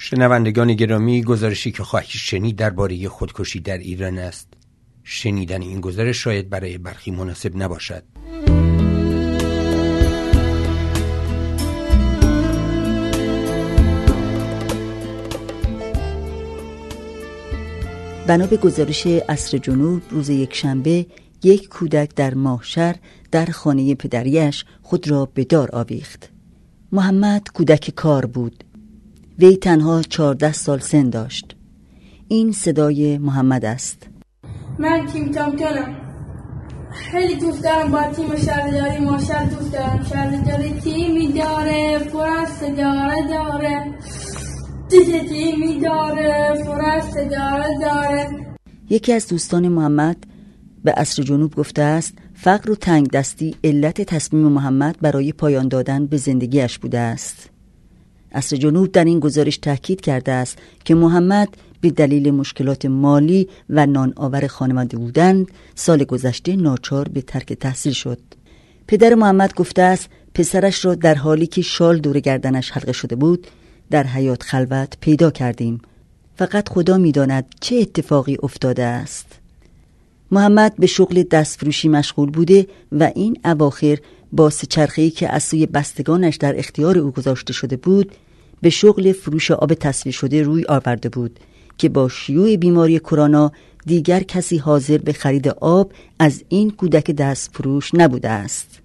شنوندگان 0.00 0.74
گرامی 0.74 1.22
گزارشی 1.22 1.72
که 1.72 1.82
خواهید 1.82 2.10
شنید 2.10 2.56
درباره 2.56 3.08
خودکشی 3.08 3.60
در 3.60 3.78
ایران 3.78 4.18
است. 4.18 4.48
شنیدن 5.04 5.62
این 5.62 5.80
گزارش 5.80 6.24
شاید 6.24 6.50
برای 6.50 6.78
برخی 6.78 7.10
مناسب 7.10 7.56
نباشد. 7.56 8.02
بنا 18.26 18.46
به 18.46 18.56
گزارش 18.56 19.06
اصر 19.06 19.58
جنوب 19.58 20.02
روز 20.10 20.28
یکشنبه 20.28 21.06
یک 21.42 21.68
کودک 21.68 22.14
در 22.14 22.34
ماهشر 22.34 22.96
در 23.30 23.46
خانه 23.46 23.94
پدریش 23.94 24.64
خود 24.82 25.10
را 25.10 25.24
به 25.26 25.44
دار 25.44 25.68
آویخت. 25.72 26.30
محمد 26.92 27.48
کودک 27.54 27.92
کار 27.96 28.26
بود. 28.26 28.64
وی 29.40 29.56
تنها 29.56 30.02
چهارده 30.02 30.52
سال 30.52 30.78
سن 30.78 31.10
داشت. 31.10 31.56
این 32.28 32.52
صدای 32.52 33.18
محمد 33.18 33.64
است. 33.64 34.06
من 34.78 35.06
تیم 35.12 35.32
چامپیونم 35.34 35.96
خیلی 36.92 37.34
دوست 37.34 37.62
دارم 37.62 37.90
با 37.90 38.12
تیم 38.12 38.36
شهرداری 38.36 39.04
ماشر 39.04 39.44
دوست 39.44 39.72
دارم. 39.72 40.06
شهرداری 40.10 40.72
تیمی 40.72 41.32
داره 41.32 41.98
فرست 41.98 42.62
داره. 42.62 43.28
داره 43.28 43.94
تیمی 45.28 45.80
داره 45.80 46.54
فرست 46.64 47.16
داره 47.16 47.78
داره. 47.80 48.28
یکی 48.90 49.12
از 49.12 49.28
دوستان 49.28 49.68
محمد 49.68 50.16
به 50.84 50.94
اصر 50.96 51.22
جنوب 51.22 51.54
گفته 51.54 51.82
است 51.82 52.14
فقر 52.34 52.70
و 52.70 52.74
تنگ 52.74 53.10
دستی 53.10 53.54
علت 53.64 54.00
تصمیم 54.00 54.48
محمد 54.48 54.96
برای 55.00 55.32
پایان 55.32 55.68
دادن 55.68 56.06
به 56.06 56.16
زندگیش 56.16 56.78
بوده 56.78 56.98
است. 56.98 57.50
اصر 58.32 58.56
جنوب 58.56 58.92
در 58.92 59.04
این 59.04 59.20
گزارش 59.20 59.56
تاکید 59.56 60.00
کرده 60.00 60.32
است 60.32 60.58
که 60.84 60.94
محمد 60.94 61.48
به 61.80 61.90
دلیل 61.90 62.30
مشکلات 62.30 62.86
مالی 62.86 63.48
و 63.70 63.86
نان 63.86 64.12
آور 64.16 64.46
خانواده 64.46 64.96
بودند 64.96 65.50
سال 65.74 66.04
گذشته 66.04 66.56
ناچار 66.56 67.08
به 67.08 67.22
ترک 67.22 67.52
تحصیل 67.52 67.92
شد. 67.92 68.18
پدر 68.86 69.14
محمد 69.14 69.54
گفته 69.54 69.82
است 69.82 70.08
پسرش 70.34 70.84
را 70.84 70.94
در 70.94 71.14
حالی 71.14 71.46
که 71.46 71.62
شال 71.62 71.98
دور 71.98 72.20
گردنش 72.20 72.70
حلقه 72.70 72.92
شده 72.92 73.16
بود 73.16 73.46
در 73.90 74.06
حیات 74.06 74.42
خلوت 74.42 74.94
پیدا 75.00 75.30
کردیم. 75.30 75.80
فقط 76.36 76.68
خدا 76.68 76.98
می‌داند 76.98 77.46
چه 77.60 77.76
اتفاقی 77.76 78.38
افتاده 78.42 78.82
است. 78.84 79.26
محمد 80.30 80.74
به 80.78 80.86
شغل 80.86 81.22
دستفروشی 81.22 81.88
مشغول 81.88 82.30
بوده 82.30 82.66
و 82.92 83.10
این 83.14 83.36
اواخر 83.44 83.98
با 84.32 84.50
سچرخه‌ای 84.50 85.10
که 85.10 85.28
از 85.28 85.42
سوی 85.42 85.66
بستگانش 85.66 86.36
در 86.36 86.58
اختیار 86.58 86.98
او 86.98 87.10
گذاشته 87.10 87.52
شده 87.52 87.76
بود 87.76 88.12
به 88.60 88.70
شغل 88.70 89.12
فروش 89.12 89.50
آب 89.50 89.74
تصویر 89.74 90.14
شده 90.14 90.42
روی 90.42 90.64
آورده 90.68 91.08
بود 91.08 91.40
که 91.78 91.88
با 91.88 92.08
شیوع 92.08 92.56
بیماری 92.56 92.98
کرونا 92.98 93.52
دیگر 93.86 94.22
کسی 94.22 94.56
حاضر 94.56 94.98
به 94.98 95.12
خرید 95.12 95.48
آب 95.48 95.92
از 96.18 96.44
این 96.48 96.70
کودک 96.70 97.10
دست 97.10 97.50
فروش 97.54 97.94
نبوده 97.94 98.28
است. 98.28 98.78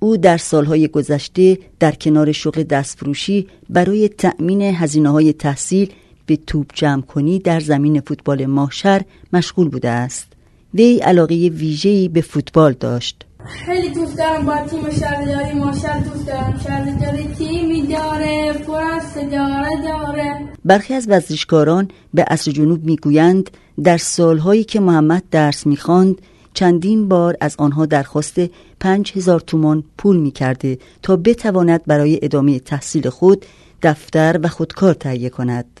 او 0.00 0.16
در 0.16 0.36
سالهای 0.36 0.88
گذشته 0.88 1.58
در 1.80 1.92
کنار 1.92 2.32
شغل 2.32 2.62
دستفروشی 2.62 3.46
برای 3.70 4.08
تأمین 4.08 4.62
هزینه 4.62 5.08
های 5.10 5.32
تحصیل 5.32 5.92
به 6.26 6.36
توپ 6.36 6.66
جمع 6.74 7.02
کنی 7.02 7.38
در 7.38 7.60
زمین 7.60 8.00
فوتبال 8.00 8.46
ماهشر 8.46 9.02
مشغول 9.32 9.68
بوده 9.68 9.90
است. 9.90 10.26
وی 10.74 10.98
علاقه 10.98 11.34
ویژه‌ای 11.34 12.08
به 12.08 12.20
فوتبال 12.20 12.72
داشت. 12.72 13.24
خیلی 13.46 13.90
دوست 13.94 14.18
دارم 14.18 14.46
با 14.46 14.56
تیم 14.70 14.90
شهرداری 14.90 15.52
ماشر 15.52 15.98
دوست 15.98 16.26
دارم. 16.26 16.60
شهرداری 16.64 17.28
تیمی 17.38 17.82
داره 17.82 18.52
فرست 18.52 19.16
داره 19.16 19.70
داره. 19.82 20.48
برخی 20.64 20.94
از 20.94 21.08
ورزشکاران 21.08 21.88
به 22.14 22.24
اصر 22.28 22.50
جنوب 22.50 22.84
می‌گویند 22.84 23.50
در 23.84 23.96
سالهایی 23.96 24.64
که 24.64 24.80
محمد 24.80 25.22
درس 25.30 25.66
می‌خواند 25.66 26.22
چندین 26.54 27.08
بار 27.08 27.36
از 27.40 27.54
آنها 27.58 27.86
درخواست 27.86 28.40
پنج 28.80 29.12
هزار 29.16 29.40
تومان 29.40 29.84
پول 29.98 30.16
می‌کرده 30.16 30.78
تا 31.02 31.16
بتواند 31.16 31.84
برای 31.86 32.18
ادامه 32.22 32.58
تحصیل 32.58 33.08
خود 33.08 33.44
دفتر 33.82 34.40
و 34.42 34.48
خودکار 34.48 34.94
تهیه 34.94 35.30
کند. 35.30 35.80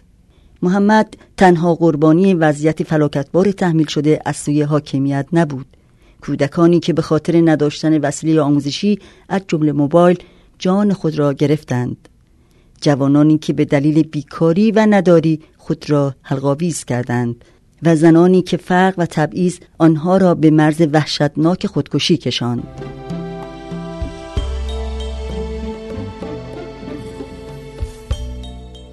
محمد 0.62 1.16
تنها 1.36 1.74
قربانی 1.74 2.34
وضعیت 2.34 2.82
فلاکتبار 2.82 3.52
تحمیل 3.52 3.86
شده 3.86 4.20
از 4.24 4.36
سوی 4.36 4.62
حاکمیت 4.62 5.26
نبود. 5.32 5.66
کودکانی 6.26 6.80
که 6.80 6.92
به 6.92 7.02
خاطر 7.02 7.40
نداشتن 7.50 7.98
وسیله 7.98 8.40
آموزشی 8.40 8.98
از 9.28 9.40
جمله 9.48 9.72
موبایل 9.72 10.18
جان 10.58 10.92
خود 10.92 11.18
را 11.18 11.32
گرفتند. 11.32 11.96
جوانانی 12.80 13.38
که 13.38 13.52
به 13.52 13.64
دلیل 13.64 14.02
بیکاری 14.02 14.70
و 14.70 14.86
نداری 14.90 15.40
خود 15.58 15.90
را 15.90 16.14
حلقاویز 16.22 16.84
کردند 16.84 17.44
و 17.82 17.96
زنانی 17.96 18.42
که 18.42 18.56
فرق 18.56 18.94
و 18.98 19.06
تبعیض 19.06 19.58
آنها 19.78 20.16
را 20.16 20.34
به 20.34 20.50
مرز 20.50 20.80
وحشتناک 20.92 21.66
خودکشی 21.66 22.16
کشاند. 22.16 22.68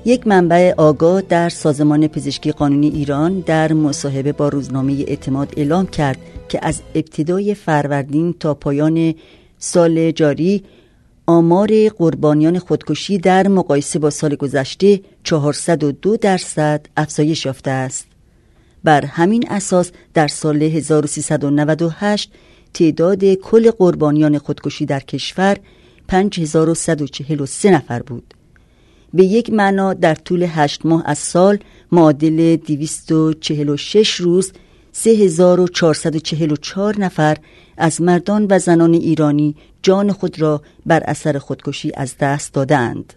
یک 0.05 0.27
منبع 0.27 0.73
آگاه 0.77 1.21
در 1.21 1.49
سازمان 1.49 2.07
پزشکی 2.07 2.51
قانونی 2.51 2.89
ایران 2.89 3.39
در 3.39 3.73
مصاحبه 3.73 4.31
با 4.31 4.49
روزنامه 4.49 4.93
اعتماد 5.07 5.53
اعلام 5.57 5.87
کرد 5.87 6.17
که 6.51 6.59
از 6.61 6.81
ابتدای 6.95 7.55
فروردین 7.55 8.33
تا 8.33 8.53
پایان 8.53 9.15
سال 9.57 10.11
جاری 10.11 10.63
آمار 11.25 11.89
قربانیان 11.89 12.59
خودکشی 12.59 13.17
در 13.17 13.47
مقایسه 13.47 13.99
با 13.99 14.09
سال 14.09 14.35
گذشته 14.35 15.01
402 15.23 16.17
درصد 16.17 16.85
افزایش 16.97 17.45
یافته 17.45 17.71
است. 17.71 18.07
بر 18.83 19.05
همین 19.05 19.45
اساس 19.49 19.91
در 20.13 20.27
سال 20.27 20.63
1398 20.63 22.31
تعداد 22.73 23.33
کل 23.33 23.71
قربانیان 23.71 24.37
خودکشی 24.37 24.85
در 24.85 24.99
کشور 24.99 25.57
5143 26.07 27.71
نفر 27.71 28.01
بود. 28.01 28.33
به 29.13 29.23
یک 29.23 29.49
معنا 29.49 29.93
در 29.93 30.15
طول 30.15 30.45
هشت 30.49 30.85
ماه 30.85 31.03
از 31.05 31.17
سال 31.17 31.59
معادل 31.91 32.55
246 32.55 34.15
روز 34.15 34.51
3444 34.91 36.99
نفر 36.99 37.37
از 37.77 38.01
مردان 38.01 38.47
و 38.49 38.59
زنان 38.59 38.93
ایرانی 38.93 39.55
جان 39.83 40.11
خود 40.11 40.41
را 40.41 40.61
بر 40.85 41.03
اثر 41.03 41.37
خودکشی 41.37 41.91
از 41.95 42.15
دست 42.19 42.53
دادند. 42.53 43.13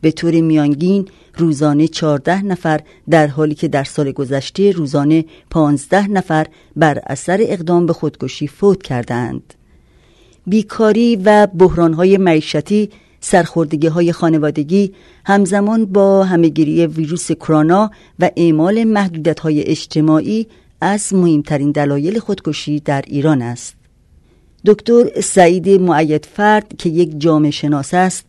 به 0.00 0.10
طور 0.10 0.40
میانگین 0.40 1.08
روزانه 1.36 1.88
14 1.88 2.42
نفر 2.42 2.80
در 3.10 3.26
حالی 3.26 3.54
که 3.54 3.68
در 3.68 3.84
سال 3.84 4.12
گذشته 4.12 4.70
روزانه 4.70 5.24
15 5.50 6.08
نفر 6.08 6.46
بر 6.76 7.02
اثر 7.06 7.38
اقدام 7.40 7.86
به 7.86 7.92
خودکشی 7.92 8.48
فوت 8.48 8.82
کردند. 8.82 9.54
بیکاری 10.46 11.16
و 11.16 11.46
بحرانهای 11.46 12.16
معیشتی 12.16 12.90
سرخوردگی 13.20 13.86
های 13.86 14.12
خانوادگی 14.12 14.92
همزمان 15.24 15.86
با 15.86 16.24
همهگیری 16.24 16.86
ویروس 16.86 17.32
کرونا 17.32 17.90
و 18.18 18.30
اعمال 18.36 18.84
محدودیت 18.84 19.40
های 19.40 19.62
اجتماعی 19.62 20.46
از 20.80 21.14
مهمترین 21.14 21.70
دلایل 21.70 22.18
خودکشی 22.18 22.80
در 22.80 23.04
ایران 23.06 23.42
است. 23.42 23.74
دکتر 24.66 25.20
سعید 25.20 25.68
معید 25.68 26.26
فرد 26.26 26.76
که 26.78 26.88
یک 26.88 27.20
جامعه 27.20 27.50
شناس 27.50 27.94
است 27.94 28.26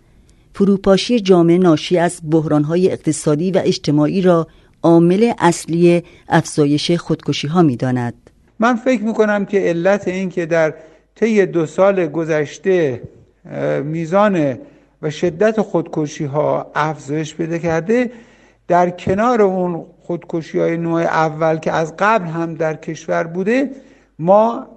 فروپاشی 0.53 1.19
جامعه 1.19 1.57
ناشی 1.57 1.97
از 1.97 2.19
بحرانهای 2.31 2.91
اقتصادی 2.91 3.51
و 3.51 3.61
اجتماعی 3.65 4.21
را 4.21 4.47
عامل 4.83 5.33
اصلی 5.39 6.03
افزایش 6.29 6.91
خودکشی 6.91 7.47
ها 7.47 7.61
می 7.61 7.75
داند. 7.75 8.13
من 8.59 8.75
فکر 8.75 9.03
می 9.03 9.13
کنم 9.13 9.45
که 9.45 9.59
علت 9.59 10.07
این 10.07 10.29
که 10.29 10.45
در 10.45 10.73
طی 11.15 11.45
دو 11.45 11.65
سال 11.65 12.07
گذشته 12.07 13.01
میزان 13.83 14.57
و 15.01 15.09
شدت 15.09 15.61
خودکشی 15.61 16.25
ها 16.25 16.71
افزایش 16.75 17.35
پیدا 17.35 17.57
کرده 17.57 18.11
در 18.67 18.89
کنار 18.89 19.41
اون 19.41 19.85
خودکشی 20.07 20.59
های 20.59 20.77
نوع 20.77 21.01
اول 21.01 21.57
که 21.57 21.71
از 21.71 21.93
قبل 21.99 22.25
هم 22.25 22.53
در 22.55 22.75
کشور 22.75 23.23
بوده 23.23 23.69
ما 24.19 24.67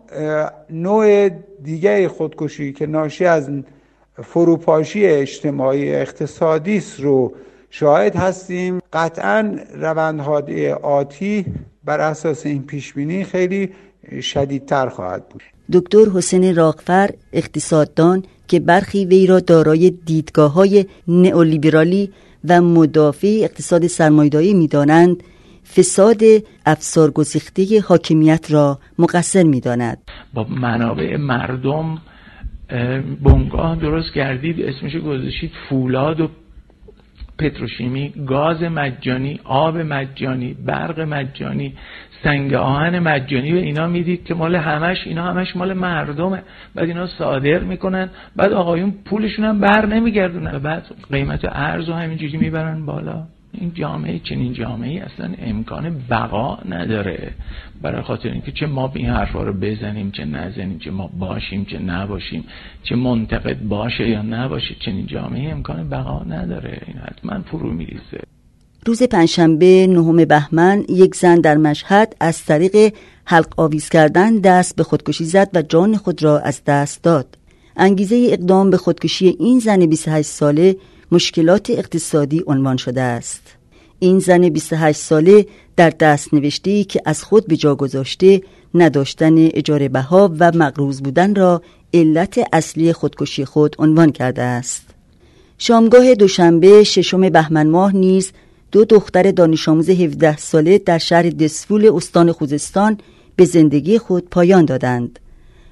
نوع 0.70 1.28
دیگه 1.62 2.08
خودکشی 2.08 2.72
که 2.72 2.86
ناشی 2.86 3.24
از 3.24 3.50
فروپاشی 4.24 5.06
اجتماعی 5.06 5.94
اقتصادی 5.94 6.82
رو 6.98 7.32
شاهد 7.70 8.16
هستیم. 8.16 8.80
قطعا 8.92 9.58
روندهای 9.74 10.72
آتی 10.72 11.46
بر 11.84 12.00
اساس 12.00 12.46
این 12.46 12.62
پیشبینی 12.62 13.24
خیلی 13.24 13.70
شدیدتر 14.22 14.88
خواهد 14.88 15.28
بود. 15.28 15.42
دکتر 15.72 16.04
حسین 16.14 16.56
راقفر 16.56 17.10
اقتصاددان 17.32 18.24
که 18.48 18.60
برخی 18.60 19.04
وی 19.04 19.26
را 19.26 19.40
دارای 19.40 19.90
دیدگاه 19.90 20.52
های 20.52 20.86
نئولیبرالی 21.08 22.12
و 22.48 22.60
مدافع 22.60 23.40
اقتصاد 23.42 23.86
سرمایداری 23.86 24.54
می 24.54 24.68
دانند 24.68 25.22
فساد 25.76 26.22
افسار 26.66 27.10
گسیخته 27.10 27.80
حاکمیت 27.80 28.46
را 28.50 28.78
مقصر 28.98 29.42
می 29.42 29.60
داند. 29.60 29.98
با 30.34 30.44
منابع 30.44 31.16
مردم 31.16 31.98
بنگاه 33.22 33.76
درست 33.76 34.12
کردید 34.14 34.60
اسمش 34.60 34.96
گذاشتید 34.96 35.50
فولاد 35.68 36.20
و 36.20 36.28
پتروشیمی 37.38 38.14
گاز 38.26 38.62
مجانی 38.62 39.40
آب 39.44 39.76
مجانی 39.76 40.54
برق 40.54 41.00
مجانی 41.00 41.74
سنگ 42.24 42.54
آهن 42.54 42.98
مجانی 42.98 43.52
به 43.52 43.58
اینا 43.58 43.86
می‌دید 43.86 44.24
که 44.24 44.34
مال 44.34 44.56
همش 44.56 45.06
اینا 45.06 45.24
همش 45.24 45.56
مال 45.56 45.72
مردمه. 45.72 46.42
بعد 46.74 46.88
اینا 46.88 47.06
صادر 47.06 47.58
می‌کنن 47.58 48.10
بعد 48.36 48.52
آقایون 48.52 48.94
پولشون 49.04 49.44
هم 49.44 49.60
بر 49.60 49.86
نمیگردونن. 49.86 50.58
بعد 50.58 50.82
قیمت 51.12 51.40
ارز 51.44 51.88
و 51.88 51.92
همینجوری 51.92 52.36
می‌برن 52.36 52.86
بالا. 52.86 53.26
این 53.52 53.72
جامعه 53.74 54.18
چنین 54.18 54.52
جامعه 54.52 55.04
اصلا 55.04 55.34
امکان 55.38 56.04
بقا 56.10 56.58
نداره. 56.68 57.30
برای 57.82 58.02
خاطر 58.02 58.28
اینکه 58.28 58.52
چه 58.52 58.66
ما 58.66 58.92
این 58.94 59.10
حرفا 59.10 59.42
رو 59.42 59.52
بزنیم 59.52 60.10
چه 60.10 60.24
نزنیم 60.24 60.78
چه 60.78 60.90
ما 60.90 61.10
باشیم 61.18 61.64
چه 61.64 61.78
نباشیم 61.78 62.44
چه 62.82 62.96
منتقد 62.96 63.60
باشه 63.62 64.08
یا 64.08 64.22
نباشه 64.22 64.74
چنین 64.74 65.06
جامعه 65.06 65.50
امکان 65.50 65.88
بقا 65.88 66.24
نداره. 66.24 66.78
این 66.86 66.96
حتما 66.96 67.40
فرو 67.40 67.72
میریزه. 67.72 68.20
روز 68.86 69.02
پنجشنبه 69.02 69.86
نهم 69.86 70.24
بهمن 70.24 70.84
یک 70.88 71.14
زن 71.14 71.40
در 71.40 71.56
مشهد 71.56 72.16
از 72.20 72.44
طریق 72.44 72.92
حلق 73.24 73.54
آویز 73.56 73.88
کردن 73.88 74.38
دست 74.38 74.76
به 74.76 74.82
خودکشی 74.82 75.24
زد 75.24 75.48
و 75.54 75.62
جان 75.62 75.96
خود 75.96 76.22
را 76.22 76.38
از 76.38 76.60
دست 76.66 77.02
داد. 77.02 77.26
انگیزه 77.76 78.28
اقدام 78.30 78.70
به 78.70 78.76
خودکشی 78.76 79.36
این 79.38 79.58
زن 79.58 79.86
28 79.86 80.28
ساله 80.28 80.76
مشکلات 81.12 81.70
اقتصادی 81.70 82.42
عنوان 82.46 82.76
شده 82.76 83.00
است. 83.00 83.42
این 83.98 84.18
زن 84.18 84.48
28 84.48 84.98
ساله 84.98 85.46
در 85.76 85.90
دست 85.90 86.34
نوشته 86.34 86.84
که 86.84 87.02
از 87.04 87.24
خود 87.24 87.46
به 87.46 87.56
جا 87.56 87.74
گذاشته 87.74 88.42
نداشتن 88.74 89.34
اجاره 89.38 89.88
بها 89.88 90.34
و 90.38 90.52
مقروض 90.54 91.00
بودن 91.00 91.34
را 91.34 91.62
علت 91.94 92.40
اصلی 92.52 92.92
خودکشی 92.92 93.44
خود 93.44 93.76
عنوان 93.78 94.12
کرده 94.12 94.42
است. 94.42 94.82
شامگاه 95.58 96.14
دوشنبه 96.14 96.84
ششم 96.84 97.28
بهمن 97.28 97.66
ماه 97.66 97.96
نیز 97.96 98.32
دو 98.72 98.84
دختر 98.84 99.30
دانش 99.30 99.68
آموز 99.68 99.90
17 99.90 100.36
ساله 100.36 100.78
در 100.78 100.98
شهر 100.98 101.22
دسفول 101.22 101.90
استان 101.94 102.32
خوزستان 102.32 102.98
به 103.36 103.44
زندگی 103.44 103.98
خود 103.98 104.28
پایان 104.30 104.64
دادند 104.64 105.18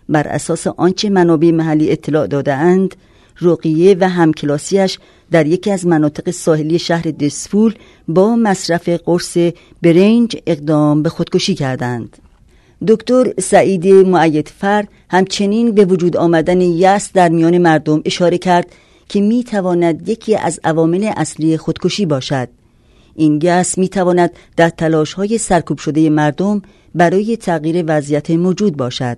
بر 0.08 0.28
اساس 0.28 0.66
آنچه 0.66 1.10
منابع 1.10 1.50
محلی 1.50 1.90
اطلاع 1.90 2.26
دادهاند 2.26 2.94
رقیه 3.40 3.96
و 4.00 4.08
همکلاسیش 4.08 4.98
در 5.30 5.46
یکی 5.46 5.70
از 5.70 5.86
مناطق 5.86 6.30
ساحلی 6.30 6.78
شهر 6.78 7.02
دسفول 7.02 7.74
با 8.08 8.36
مصرف 8.36 8.88
قرص 8.88 9.36
برنج 9.82 10.36
اقدام 10.46 11.02
به 11.02 11.08
خودکشی 11.08 11.54
کردند. 11.54 12.16
دکتر 12.88 13.32
سعید 13.40 13.86
معیدفر 13.86 14.86
همچنین 15.10 15.72
به 15.72 15.84
وجود 15.84 16.16
آمدن 16.16 16.60
یس 16.60 17.12
در 17.12 17.28
میان 17.28 17.58
مردم 17.58 18.02
اشاره 18.04 18.38
کرد 18.38 18.66
که 19.08 19.20
می 19.20 19.44
تواند 19.44 20.08
یکی 20.08 20.36
از 20.36 20.60
عوامل 20.64 21.12
اصلی 21.16 21.56
خودکشی 21.56 22.06
باشد. 22.06 22.48
این 23.18 23.38
گس 23.38 23.78
می 23.78 23.88
تواند 23.88 24.30
در 24.56 24.68
تلاش 24.68 25.12
های 25.12 25.38
سرکوب 25.38 25.78
شده 25.78 26.10
مردم 26.10 26.62
برای 26.94 27.36
تغییر 27.36 27.84
وضعیت 27.86 28.30
موجود 28.30 28.76
باشد. 28.76 29.16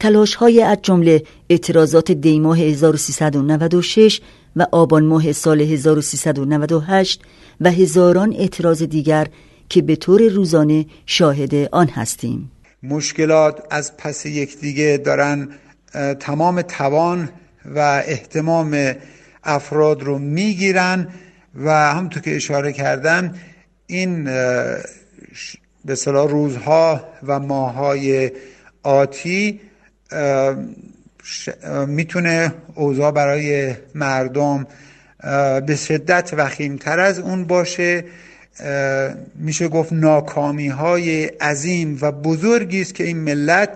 تلاش 0.00 0.34
های 0.34 0.62
از 0.62 0.78
جمله 0.82 1.22
اعتراضات 1.50 2.12
دیماه 2.12 2.58
1396 2.58 4.20
و 4.56 4.66
آبان 4.72 5.04
ماه 5.04 5.32
سال 5.32 5.60
1398 5.60 7.22
و 7.60 7.70
هزاران 7.70 8.32
اعتراض 8.32 8.82
دیگر 8.82 9.26
که 9.68 9.82
به 9.82 9.96
طور 9.96 10.28
روزانه 10.28 10.86
شاهد 11.06 11.54
آن 11.54 11.88
هستیم 11.88 12.50
مشکلات 12.82 13.62
از 13.70 13.96
پس 13.96 14.26
یکدیگه 14.26 15.00
دارن 15.04 15.48
تمام 16.20 16.62
توان 16.62 17.28
و 17.74 18.02
احتمام 18.06 18.94
افراد 19.44 20.02
رو 20.02 20.18
می‌گیرن 20.18 21.08
و 21.54 21.70
همونطور 21.70 22.22
که 22.22 22.36
اشاره 22.36 22.72
کردم 22.72 23.34
این 23.86 24.24
به 25.84 25.94
صلاح 25.94 26.30
روزها 26.30 27.08
و 27.22 27.40
ماهای 27.40 28.30
آتی 28.82 29.60
می‌تونه 31.86 32.54
اوضاع 32.74 33.10
برای 33.10 33.74
مردم 33.94 34.66
به 35.66 35.76
شدت 35.76 36.30
وخیمتر 36.36 37.00
از 37.00 37.18
اون 37.18 37.44
باشه. 37.44 38.04
میشه 39.34 39.68
گفت 39.68 39.92
ناکامی 39.92 40.68
های 40.68 41.24
عظیم 41.24 41.98
و 42.00 42.12
بزرگی 42.12 42.80
است 42.80 42.94
که 42.94 43.04
این 43.04 43.16
ملت 43.16 43.70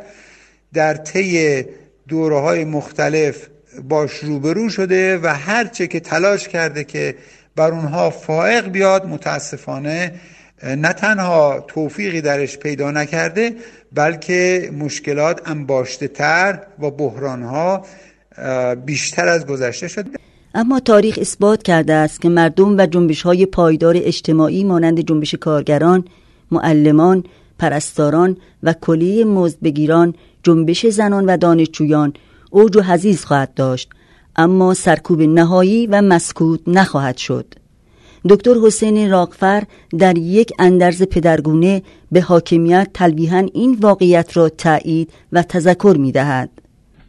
در 0.72 0.94
طی 0.94 1.64
دوره 2.08 2.40
های 2.40 2.64
مختلف 2.64 3.46
باش 3.88 4.12
روبرو 4.12 4.68
شده 4.68 5.18
و 5.18 5.26
هرچه 5.26 5.86
که 5.86 6.00
تلاش 6.00 6.48
کرده 6.48 6.84
که 6.84 7.14
بر 7.56 7.70
اونها 7.70 8.10
فائق 8.10 8.68
بیاد 8.68 9.06
متاسفانه 9.06 10.12
نه 10.62 10.92
تنها 10.92 11.64
توفیقی 11.68 12.20
درش 12.20 12.58
پیدا 12.58 12.90
نکرده 12.90 13.54
بلکه 13.92 14.70
مشکلات 14.78 15.48
انباشته 15.50 16.08
تر 16.08 16.60
و 16.78 16.90
بحران 16.90 17.42
ها 17.42 17.84
بیشتر 18.86 19.28
از 19.28 19.46
گذشته 19.46 19.88
شده. 19.88 20.10
اما 20.54 20.80
تاریخ 20.80 21.18
اثبات 21.20 21.62
کرده 21.62 21.92
است 21.92 22.20
که 22.20 22.28
مردم 22.28 22.78
و 22.78 22.86
جنبش 22.86 23.22
های 23.22 23.46
پایدار 23.46 23.94
اجتماعی 23.96 24.64
مانند 24.64 25.00
جنبش 25.00 25.34
کارگران، 25.34 26.04
معلمان، 26.50 27.24
پرستاران 27.58 28.36
و 28.62 28.72
کلیه 28.72 29.24
مزد 29.24 29.66
جنبش 30.42 30.86
زنان 30.86 31.26
و 31.26 31.36
دانشجویان 31.36 32.12
اوج 32.50 32.76
و 32.76 32.82
حزیز 32.82 33.24
خواهد 33.24 33.54
داشت. 33.54 33.90
اما 34.38 34.74
سرکوب 34.74 35.22
نهایی 35.22 35.86
و 35.86 36.02
مسکوت 36.02 36.60
نخواهد 36.66 37.16
شد. 37.16 37.54
دکتر 38.28 38.54
حسین 38.66 39.10
راقفر 39.10 39.62
در 39.98 40.18
یک 40.18 40.52
اندرز 40.58 41.02
پدرگونه 41.02 41.82
به 42.12 42.20
حاکمیت 42.20 42.90
تلویحا 42.94 43.46
این 43.54 43.76
واقعیت 43.80 44.36
را 44.36 44.48
تایید 44.48 45.12
و 45.32 45.42
تذکر 45.42 45.96
می 45.98 46.12
دهد. 46.12 46.50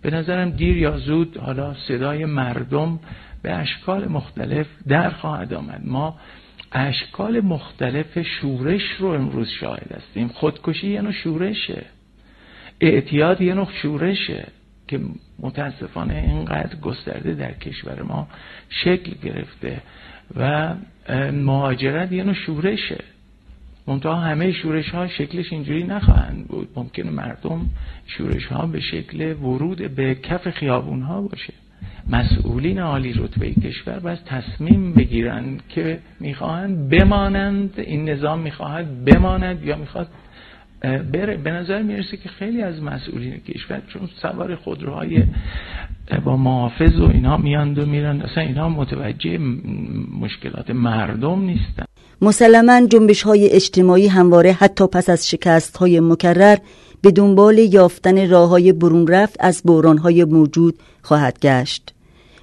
به 0.01 0.12
نظرم 0.12 0.50
دیر 0.50 0.77
یا 0.77 0.97
زود 0.97 1.38
حالا 1.38 1.75
صدای 1.88 2.25
مردم 2.25 3.00
به 3.41 3.53
اشکال 3.53 4.07
مختلف 4.07 4.68
در 4.88 5.09
خواهد 5.09 5.53
آمد. 5.53 5.81
ما 5.85 6.15
اشکال 6.71 7.39
مختلف 7.39 8.19
شورش 8.41 8.81
رو 9.00 9.07
امروز 9.07 9.47
شاهد 9.59 9.91
هستیم. 9.91 10.27
خودکشی 10.27 10.88
یه 10.88 11.01
نوع 11.01 11.12
شورشه. 11.12 11.85
اعتیاد 12.81 13.41
یه 13.41 13.53
نوع 13.53 13.68
شورشه. 13.81 14.47
که 14.87 14.99
متاسفانه 15.39 16.13
اینقدر 16.13 16.75
گسترده 16.75 17.33
در 17.33 17.53
کشور 17.53 18.01
ما 18.01 18.27
شکل 18.69 19.11
گرفته 19.23 19.81
و 20.35 20.73
مهاجرت 21.31 22.11
یه 22.11 22.23
نوع 22.23 22.33
شورشه. 22.33 23.03
منتها 23.87 24.15
همه 24.15 24.51
شورش 24.51 24.89
ها 24.89 25.07
شکلش 25.07 25.53
اینجوری 25.53 25.83
نخواهند 25.83 26.47
بود. 26.47 26.69
ممکنه 26.75 27.11
مردم 27.11 27.69
شورش 28.07 28.45
ها 28.45 28.65
به 28.65 28.79
شکل 28.79 29.33
ورود 29.33 29.95
به 29.95 30.15
کف 30.15 30.49
خیابون 30.49 31.01
ها 31.01 31.21
باشه. 31.21 31.53
مسئولین 32.09 32.79
عالی 32.79 33.13
رتبه 33.13 33.53
کشور 33.53 33.99
باید 33.99 34.23
تصمیم 34.23 34.94
بگیرند 34.94 35.63
که 35.69 35.99
می‌خواهند 36.19 36.89
بمانند. 36.89 37.73
این 37.77 38.09
نظام 38.09 38.39
می‌خواهد 38.39 39.06
بماند 39.06 39.63
یا 39.63 39.77
می‌خواد 39.77 40.07
بره 40.81 41.37
به 41.37 41.51
نظر 41.51 41.81
می‌رسه 41.81 42.17
که 42.17 42.29
خیلی 42.29 42.61
از 42.61 42.81
مسئولین 42.81 43.37
کشور 43.37 43.81
چون 43.93 44.09
سوار 44.21 44.55
خودروهای 44.55 45.23
با 46.25 46.37
محافظ 46.37 46.99
و 46.99 47.09
اینا 47.13 47.37
میاند 47.37 47.79
و 47.79 47.85
میرن 47.85 48.21
اصلا 48.21 48.43
اینا 48.43 48.69
متوجه 48.69 49.37
مشکلات 50.21 50.69
مردم 50.69 51.41
نیستن. 51.41 51.85
مسلما 52.21 52.87
جنبش 52.87 53.23
های 53.23 53.49
اجتماعی 53.49 54.07
همواره 54.07 54.51
حتی 54.51 54.87
پس 54.87 55.09
از 55.09 55.29
شکست 55.29 55.77
های 55.77 55.99
مکرر 55.99 56.57
به 57.01 57.11
دنبال 57.11 57.57
یافتن 57.57 58.29
راه 58.29 58.49
های 58.49 58.73
برون 58.73 59.07
رفت 59.07 59.37
از 59.39 59.61
بحران 59.65 59.97
های 59.97 60.25
موجود 60.25 60.75
خواهد 61.01 61.39
گشت. 61.39 61.93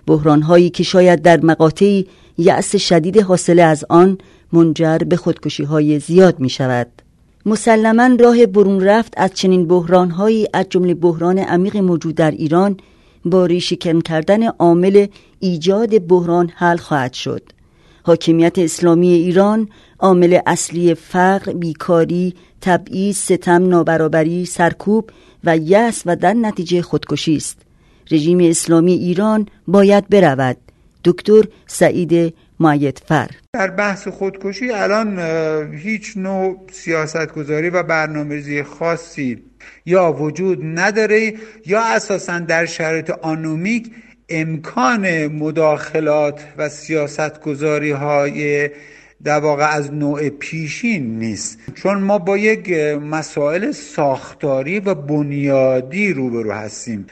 بحران 0.06 0.42
هایی 0.42 0.70
که 0.70 0.82
شاید 0.82 1.22
در 1.22 1.40
مقاطعی 1.40 2.06
یأس 2.38 2.76
شدید 2.76 3.22
حاصله 3.22 3.62
از 3.62 3.84
آن 3.88 4.18
منجر 4.52 4.98
به 4.98 5.16
خودکشی 5.16 5.64
های 5.64 5.98
زیاد 5.98 6.40
می 6.40 6.48
شود 6.48 7.02
مسلما 7.46 8.16
راه 8.20 8.46
برون 8.46 8.80
رفت 8.80 9.14
از 9.16 9.34
چنین 9.34 9.66
بحرانهایی 9.66 10.48
از 10.52 10.66
جمله 10.70 10.94
بحران 10.94 11.38
عمیق 11.38 11.76
موجود 11.76 12.14
در 12.14 12.30
ایران 12.30 12.76
با 13.24 13.46
ریشهکن 13.46 14.00
کردن 14.00 14.46
عامل 14.48 15.06
ایجاد 15.40 15.98
بحران 15.98 16.50
حل 16.54 16.76
خواهد 16.76 17.12
شد 17.12 17.42
حاکمیت 18.02 18.58
اسلامی 18.58 19.08
ایران 19.08 19.68
عامل 19.98 20.38
اصلی 20.46 20.94
فقر، 20.94 21.52
بیکاری، 21.52 22.34
تبعیض، 22.60 23.16
ستم، 23.16 23.68
نابرابری، 23.68 24.44
سرکوب 24.44 25.10
و 25.44 25.56
یأس 25.56 26.02
و 26.06 26.16
در 26.16 26.34
نتیجه 26.34 26.82
خودکشی 26.82 27.36
است. 27.36 27.58
رژیم 28.10 28.38
اسلامی 28.38 28.92
ایران 28.92 29.46
باید 29.68 30.08
برود. 30.08 30.56
دکتر 31.04 31.42
سعید 31.66 32.34
فر 33.06 33.30
در 33.52 33.70
بحث 33.70 34.08
خودکشی 34.08 34.70
الان 34.70 35.18
هیچ 35.74 36.16
نوع 36.16 36.66
سیاستگذاری 36.72 37.70
و 37.70 37.82
برنامه‌ریزی 37.82 38.62
خاصی 38.62 39.42
یا 39.86 40.12
وجود 40.12 40.58
نداره 40.62 41.34
یا 41.66 41.80
اساسا 41.80 42.38
در 42.38 42.66
شرایط 42.66 43.10
آنومیک 43.10 43.90
امکان 44.28 45.26
مداخلات 45.26 46.40
و 46.56 46.68
سیاست 46.68 47.40
گذاری 47.40 47.90
های 47.90 48.70
در 49.24 49.40
واقع 49.40 49.64
از 49.64 49.92
نوع 49.92 50.28
پیشین 50.28 51.18
نیست. 51.18 51.58
چون 51.74 51.98
ما 51.98 52.18
با 52.18 52.38
یک 52.38 52.70
مسائل 53.00 53.72
ساختاری 53.72 54.80
و 54.80 54.94
بنیادی 54.94 56.12
روبرو 56.12 56.52
هستیم. 56.52 57.06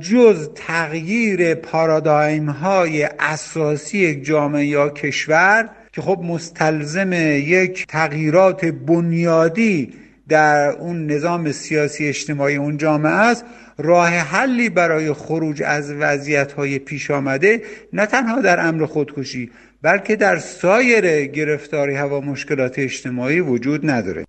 جز 0.00 0.50
تغییر 0.54 1.54
پارادایم 1.54 2.50
های 2.50 3.08
اساسی 3.20 3.98
یک 3.98 4.24
جامعه 4.24 4.66
یا 4.66 4.88
کشور 4.88 5.68
که 5.92 6.02
خب 6.02 6.20
مستلزم 6.24 7.12
یک 7.12 7.86
تغییرات 7.86 8.64
بنیادی 8.64 9.92
در 10.28 10.70
اون 10.70 11.06
نظام 11.06 11.52
سیاسی 11.52 12.08
اجتماعی 12.08 12.56
اون 12.56 12.76
جامعه 12.76 13.12
است 13.12 13.44
راه 13.78 14.08
حلی 14.08 14.68
برای 14.68 15.12
خروج 15.12 15.62
از 15.62 15.92
وضعیت 15.92 16.52
های 16.52 16.78
پیش 16.78 17.10
آمده 17.10 17.62
نه 17.92 18.06
تنها 18.06 18.40
در 18.40 18.66
امر 18.66 18.86
خودکشی 18.86 19.50
بلکه 19.82 20.16
در 20.16 20.38
سایر 20.38 21.26
گرفتاری 21.26 21.94
و 21.96 22.20
مشکلات 22.20 22.78
اجتماعی 22.78 23.40
وجود 23.40 23.90
نداره. 23.90 24.24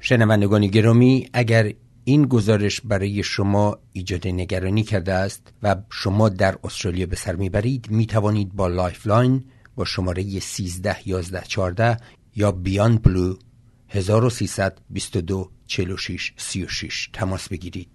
شنوندگان 0.00 0.66
گرامی 0.66 1.28
اگر 1.32 1.72
این 2.08 2.26
گزارش 2.26 2.80
برای 2.80 3.22
شما 3.22 3.78
ایجاد 3.92 4.26
نگرانی 4.26 4.82
کرده 4.82 5.12
است 5.12 5.52
و 5.62 5.76
شما 5.90 6.28
در 6.28 6.58
استرالیا 6.64 7.06
به 7.06 7.16
سر 7.16 7.36
می‌برید. 7.36 7.90
می 7.90 8.06
توانید 8.06 8.52
با 8.52 8.66
Lifeline 8.66 9.44
با 9.76 9.84
شماره 9.84 10.40
13 10.40 11.08
11 11.08 11.42
14 11.42 11.96
یا 12.36 12.52
بیان 12.52 12.96
بلو 12.96 13.34
1322 13.88 15.50
46 15.66 16.32
36 16.36 17.10
تماس 17.12 17.48
بگیرید. 17.48 17.88